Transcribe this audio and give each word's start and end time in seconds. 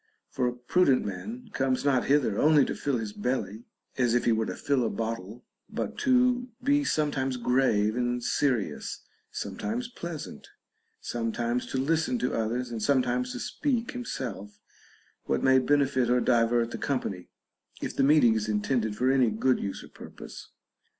For 0.31 0.47
a 0.47 0.53
prudent 0.53 1.05
man 1.05 1.51
comes 1.53 1.85
not 1.85 2.05
hither 2.05 2.39
only 2.39 2.65
to 2.65 2.73
fill 2.73 2.97
his 2.97 3.13
belly, 3.13 3.65
as 3.99 4.15
if 4.15 4.25
he 4.25 4.31
were 4.31 4.47
to 4.47 4.55
fill 4.55 4.83
a 4.83 4.89
bottle, 4.89 5.45
but 5.69 5.95
to 5.99 6.47
be 6.63 6.83
sometimes 6.83 7.37
grave 7.37 7.95
and 7.95 8.23
serious, 8.23 9.01
sometimes 9.29 9.89
pleasant, 9.89 10.47
sometimes 11.01 11.67
to 11.67 11.77
listen 11.77 12.17
to 12.17 12.33
others, 12.33 12.71
and 12.71 12.81
some 12.81 13.03
times 13.03 13.33
to 13.33 13.39
speak 13.39 13.91
himself 13.91 14.57
what 15.25 15.43
may 15.43 15.59
benefit 15.59 16.09
or 16.09 16.19
divert 16.19 16.71
the 16.71 16.79
com 16.79 17.01
pany, 17.01 17.27
if 17.79 17.95
the 17.95 18.01
meeting 18.01 18.33
is 18.33 18.49
intended 18.49 18.95
for 18.97 19.11
any 19.11 19.29
good 19.29 19.59
use 19.59 19.83
or 19.83 19.87
purpose. 19.89 20.49